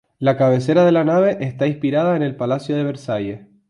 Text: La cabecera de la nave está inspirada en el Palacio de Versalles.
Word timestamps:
La 0.17 0.35
cabecera 0.35 0.83
de 0.83 0.91
la 0.91 1.03
nave 1.03 1.37
está 1.41 1.67
inspirada 1.67 2.15
en 2.15 2.23
el 2.23 2.35
Palacio 2.35 2.75
de 2.75 2.83
Versalles. 2.83 3.41